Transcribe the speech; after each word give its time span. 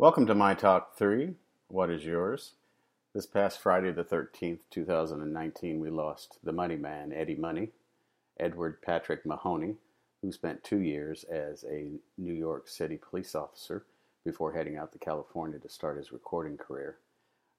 Welcome 0.00 0.26
to 0.26 0.34
my 0.36 0.54
top 0.54 0.96
three. 0.96 1.34
What 1.66 1.90
is 1.90 2.04
yours? 2.04 2.52
This 3.16 3.26
past 3.26 3.60
Friday, 3.60 3.90
the 3.90 4.04
13th, 4.04 4.60
2019, 4.70 5.80
we 5.80 5.90
lost 5.90 6.38
the 6.44 6.52
money 6.52 6.76
man, 6.76 7.12
Eddie 7.12 7.34
Money, 7.34 7.70
Edward 8.38 8.80
Patrick 8.80 9.26
Mahoney, 9.26 9.74
who 10.22 10.30
spent 10.30 10.62
two 10.62 10.78
years 10.78 11.24
as 11.24 11.64
a 11.64 11.98
New 12.16 12.32
York 12.32 12.68
City 12.68 12.96
police 12.96 13.34
officer 13.34 13.86
before 14.24 14.52
heading 14.52 14.76
out 14.76 14.92
to 14.92 15.00
California 15.00 15.58
to 15.58 15.68
start 15.68 15.96
his 15.96 16.12
recording 16.12 16.56
career. 16.56 16.98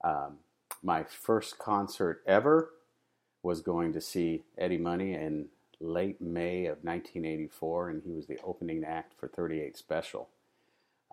Um, 0.01 0.37
my 0.81 1.03
first 1.03 1.59
concert 1.59 2.23
ever 2.25 2.69
was 3.43 3.59
going 3.59 3.91
to 3.91 3.99
see 3.99 4.43
Eddie 4.57 4.77
Money 4.77 5.13
in 5.13 5.47
late 5.81 6.21
May 6.21 6.67
of 6.67 6.85
1984, 6.85 7.89
and 7.89 8.01
he 8.01 8.13
was 8.13 8.27
the 8.27 8.39
opening 8.45 8.85
act 8.85 9.11
for 9.19 9.27
38 9.27 9.75
Special 9.75 10.29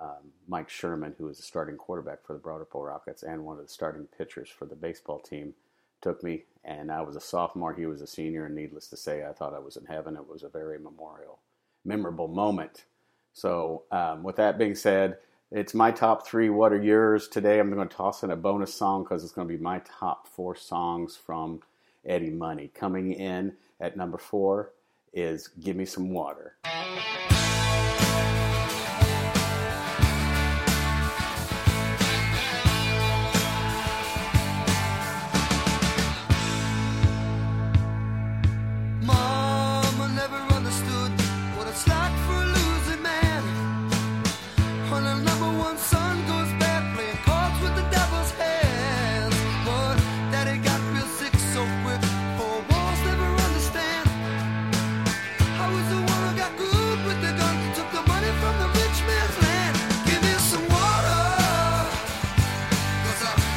um, 0.01 0.33
Mike 0.47 0.69
Sherman, 0.69 1.15
who 1.19 1.25
was 1.25 1.39
the 1.39 1.43
starting 1.43 1.77
quarterback 1.77 2.25
for 2.25 2.35
the 2.35 2.41
Ripple 2.41 2.83
Rockets 2.83 3.23
and 3.23 3.45
one 3.45 3.59
of 3.59 3.63
the 3.63 3.73
starting 3.73 4.07
pitchers 4.19 4.49
for 4.49 4.67
the 4.67 4.75
baseball 4.75 5.19
team, 5.19 5.55
took 6.01 6.23
me. 6.23 6.45
And 6.65 6.91
I 6.91 7.01
was 7.03 7.17
a 7.17 7.21
sophomore, 7.21 7.75
he 7.75 7.87
was 7.87 8.03
a 8.03 8.07
senior, 8.07 8.47
and 8.47 8.55
needless 8.55 8.89
to 8.89 8.97
say, 8.97 9.25
I 9.25 9.33
thought 9.33 9.55
I 9.55 9.61
was 9.61 9.77
in 9.77 9.87
heaven. 9.87 10.17
It 10.17 10.29
was 10.29 10.43
a 10.43 10.49
very 10.49 10.79
memorial, 10.79 11.39
memorable 11.85 12.29
moment. 12.29 12.85
So, 13.33 13.85
um, 13.91 14.23
with 14.23 14.37
that 14.37 14.59
being 14.59 14.75
said, 14.75 15.19
it's 15.53 15.75
my 15.75 15.93
top 15.93 16.27
three. 16.27 16.51
What 16.51 16.73
are 16.73 16.83
yours? 16.83 17.29
Today, 17.29 17.61
I'm 17.61 17.73
going 17.73 17.89
to 17.89 17.95
toss 17.95 18.25
in 18.25 18.33
a 18.33 18.37
bonus 18.37 18.75
song 18.75 19.05
because 19.05 19.23
it's 19.23 19.33
going 19.33 19.47
to 19.47 19.57
be 19.57 19.63
my 19.63 19.81
top 19.85 20.27
four 20.27 20.57
songs 20.57 21.17
from 21.17 21.61
Eddie 22.05 22.31
Money. 22.31 22.71
Coming 22.75 23.13
in 23.13 23.55
at 23.81 23.97
number 23.97 24.19
four 24.19 24.73
is 25.13 25.49
Give 25.49 25.77
Me 25.77 25.85
Some 25.85 26.11
Water. 26.11 26.57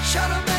Shut 0.09 0.31
up. 0.31 0.58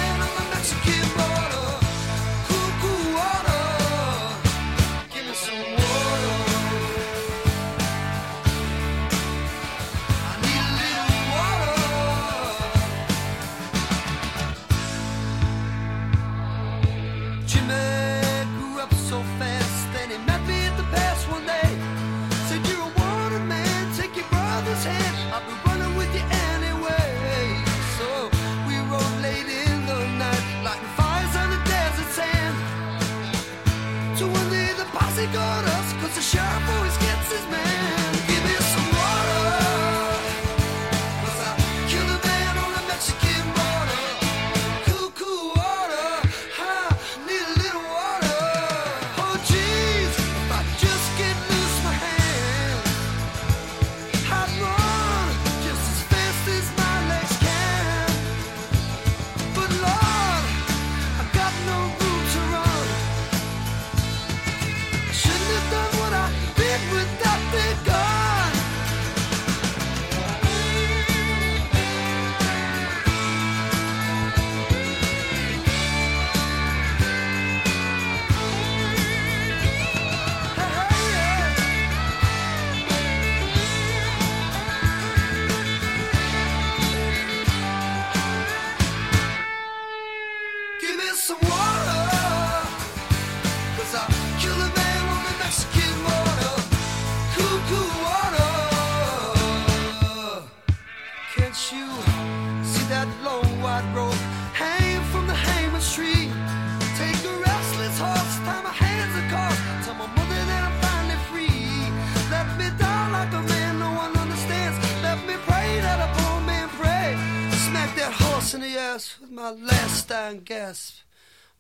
Gasp, 120.44 120.96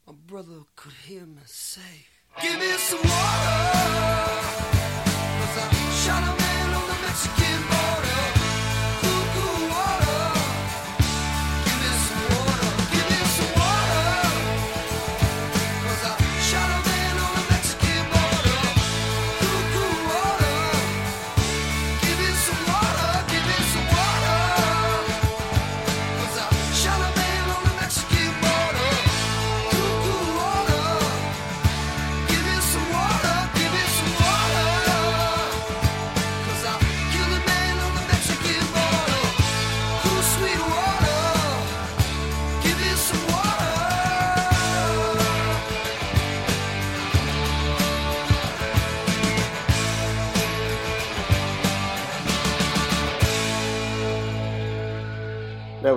my 0.06 0.12
brother 0.12 0.64
could 0.76 0.92
hear 0.92 1.24
me 1.24 1.40
say, 1.46 1.80
Give 2.42 2.58
me 2.58 2.72
some 2.72 3.00
water. 3.02 4.59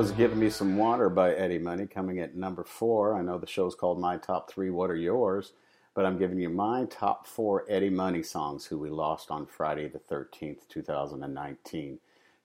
Was 0.03 0.11
Giving 0.11 0.39
Me 0.39 0.49
Some 0.49 0.75
Water 0.75 1.07
by 1.07 1.33
Eddie 1.33 1.59
Money 1.59 1.87
coming 1.87 2.19
at 2.19 2.35
number 2.35 2.65
four. 2.65 3.15
I 3.15 3.21
know 3.21 3.37
the 3.37 3.47
show's 3.47 3.73
called 3.73 4.01
My 4.01 4.17
Top 4.17 4.51
Three, 4.51 4.69
What 4.69 4.91
Are 4.91 4.97
Yours? 4.97 5.53
But 5.93 6.05
I'm 6.05 6.19
giving 6.19 6.41
you 6.41 6.49
my 6.49 6.83
top 6.89 7.25
four 7.25 7.63
Eddie 7.69 7.89
Money 7.89 8.21
songs 8.21 8.65
who 8.65 8.77
we 8.77 8.89
lost 8.89 9.31
on 9.31 9.45
Friday 9.45 9.87
the 9.87 9.99
13th, 9.99 10.67
2019. 10.67 11.99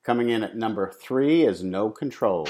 Coming 0.05 0.29
in 0.29 0.45
at 0.45 0.57
number 0.57 0.89
three 0.89 1.47
is 1.47 1.65
No 1.65 1.91
Control. 1.91 2.47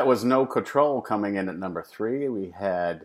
that 0.00 0.06
was 0.06 0.24
No 0.24 0.46
Control 0.46 1.02
coming 1.02 1.34
in 1.34 1.50
at 1.50 1.58
number 1.58 1.82
three. 1.82 2.26
We 2.26 2.54
had 2.58 3.04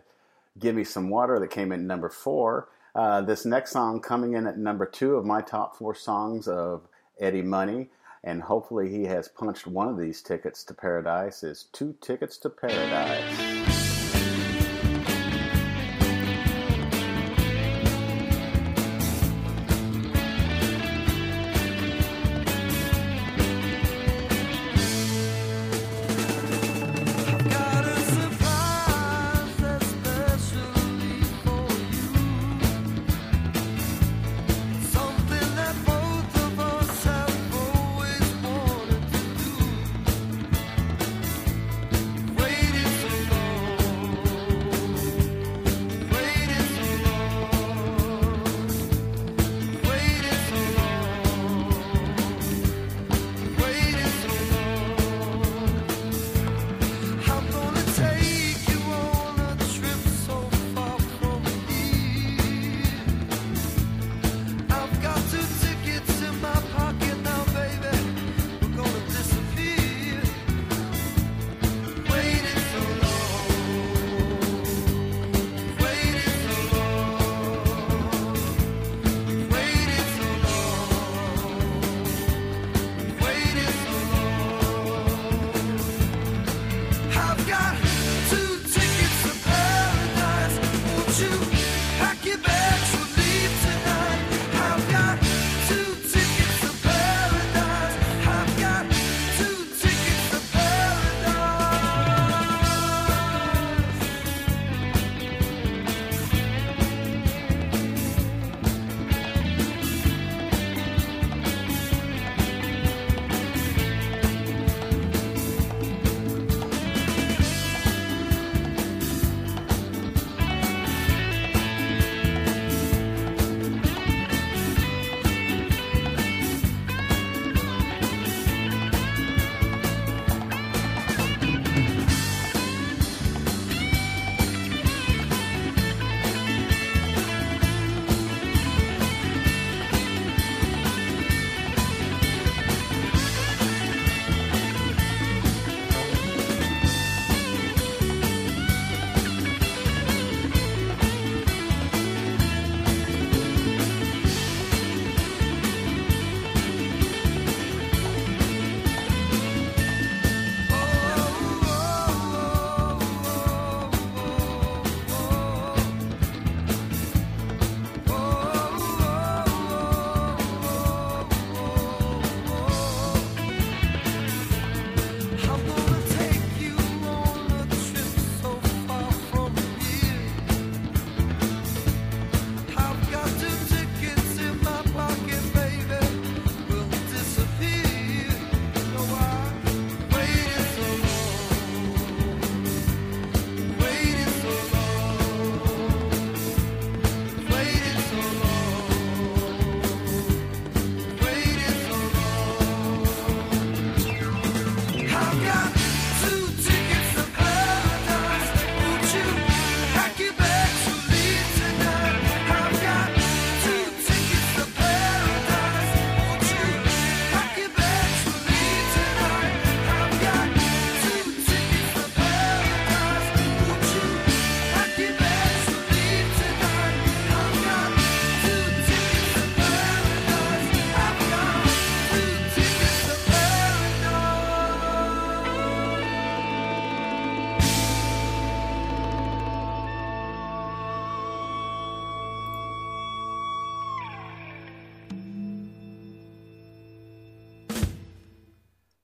Give 0.58 0.74
Me 0.74 0.82
Some 0.82 1.10
Water 1.10 1.38
that 1.38 1.50
came 1.50 1.70
in 1.70 1.86
number 1.86 2.08
four. 2.08 2.70
Uh, 2.94 3.20
this 3.20 3.44
next 3.44 3.72
song 3.72 4.00
coming 4.00 4.32
in 4.32 4.46
at 4.46 4.56
number 4.56 4.86
two 4.86 5.16
of 5.16 5.26
my 5.26 5.42
top 5.42 5.76
four 5.76 5.94
songs 5.94 6.48
of 6.48 6.88
Eddie 7.20 7.42
Money, 7.42 7.90
and 8.24 8.40
hopefully 8.40 8.88
he 8.88 9.04
has 9.04 9.28
punched 9.28 9.66
one 9.66 9.88
of 9.88 9.98
these 9.98 10.22
tickets 10.22 10.64
to 10.64 10.72
paradise, 10.72 11.42
is 11.42 11.66
Two 11.70 11.94
Tickets 12.00 12.38
to 12.38 12.48
Paradise. 12.48 13.65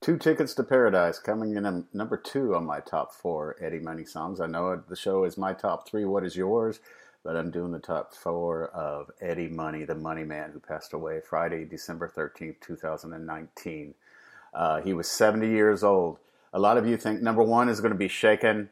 Two 0.03 0.17
Tickets 0.17 0.53
to 0.55 0.63
Paradise 0.63 1.17
coming 1.17 1.55
in 1.55 1.65
at 1.65 1.95
number 1.95 2.17
two 2.17 2.55
on 2.55 2.65
my 2.65 2.81
top 2.81 3.13
four 3.13 3.55
Eddie 3.61 3.79
Money 3.79 4.03
songs. 4.03 4.41
I 4.41 4.47
know 4.47 4.75
the 4.75 4.97
show 4.97 5.23
is 5.23 5.37
my 5.37 5.53
top 5.53 5.87
three. 5.87 6.03
What 6.03 6.25
is 6.25 6.35
yours? 6.35 6.81
But 7.23 7.37
I'm 7.37 7.51
doing 7.51 7.71
the 7.71 7.79
top 7.79 8.13
four 8.13 8.67
of 8.71 9.11
Eddie 9.21 9.47
Money, 9.47 9.85
the 9.85 9.95
money 9.95 10.25
man 10.25 10.51
who 10.51 10.59
passed 10.59 10.91
away 10.91 11.21
Friday, 11.21 11.63
December 11.63 12.11
13th, 12.13 12.59
2019. 12.59 13.93
Uh, 14.53 14.81
he 14.81 14.93
was 14.93 15.07
70 15.09 15.47
years 15.47 15.85
old. 15.85 16.17
A 16.51 16.59
lot 16.59 16.77
of 16.77 16.85
you 16.85 16.97
think 16.97 17.21
number 17.21 17.41
one 17.41 17.69
is 17.69 17.79
going 17.79 17.93
to 17.93 17.97
be 17.97 18.09
Shakin', 18.09 18.71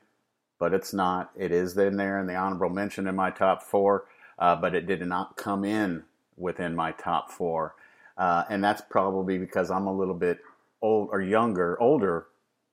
but 0.59 0.73
it's 0.73 0.93
not. 0.93 1.31
It 1.37 1.53
is 1.53 1.77
in 1.77 1.95
there 1.95 2.19
in 2.19 2.27
the 2.27 2.35
honorable 2.35 2.67
mention 2.67 3.07
in 3.07 3.15
my 3.15 3.31
top 3.31 3.63
four, 3.63 4.03
uh, 4.37 4.57
but 4.57 4.75
it 4.75 4.85
did 4.85 4.99
not 5.07 5.37
come 5.37 5.63
in 5.63 6.03
within 6.35 6.75
my 6.75 6.91
top 6.91 7.31
four. 7.31 7.75
Uh, 8.17 8.43
and 8.49 8.61
that's 8.61 8.81
probably 8.81 9.37
because 9.37 9.71
I'm 9.71 9.87
a 9.87 9.93
little 9.93 10.13
bit 10.13 10.41
old 10.81 11.09
or 11.11 11.21
younger, 11.21 11.81
older, 11.81 12.27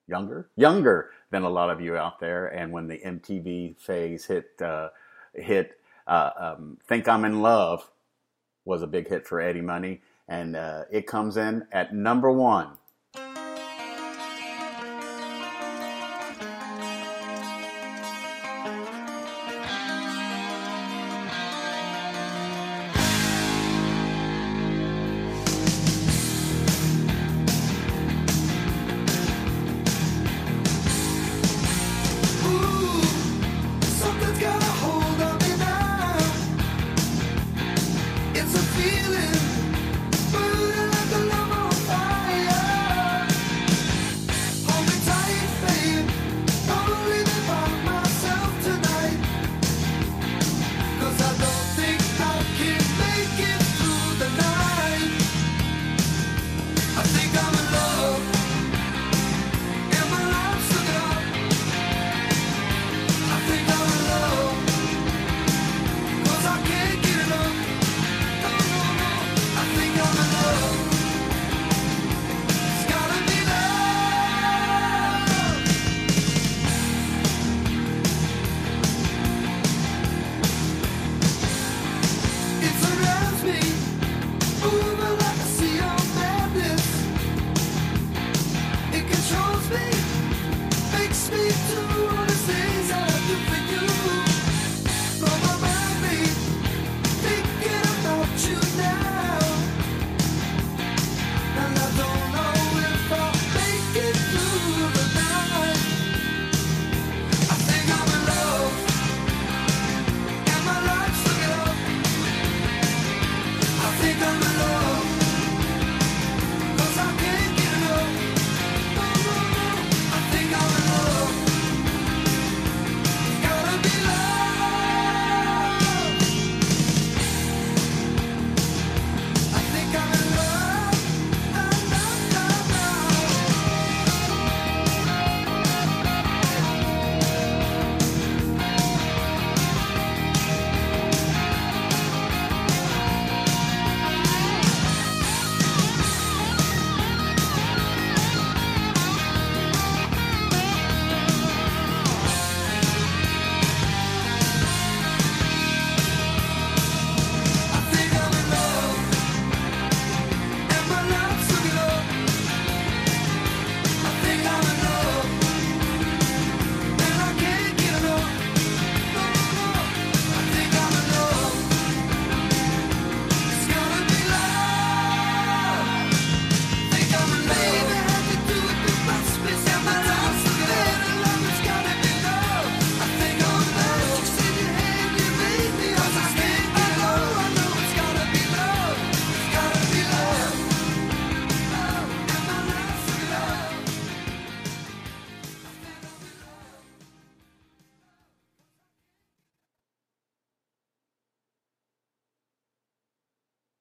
younger, 0.07 0.51
younger 0.57 1.11
than 1.31 1.43
a 1.43 1.51
lot 1.51 1.71
of 1.71 1.81
you 1.81 1.97
out 1.97 2.21
there. 2.21 2.49
And 2.49 2.73
when 2.73 2.89
the 2.89 2.99
MTV 2.99 3.79
phase 3.81 4.27
hit, 4.27 4.61
uh, 4.63 4.91
hit, 5.35 5.81
uh, 6.07 6.31
um, 6.37 6.79
"Think 6.87 7.09
I'm 7.09 7.25
in 7.25 7.43
Love" 7.43 7.91
was 8.65 8.83
a 8.83 8.87
big 8.87 9.09
hit 9.09 9.27
for 9.27 9.41
Eddie 9.41 9.61
Money, 9.61 10.03
and 10.29 10.57
uh, 10.57 10.85
it 10.91 11.07
comes 11.07 11.37
in 11.37 11.67
at 11.73 11.95
number 11.95 12.33
one. 12.33 12.78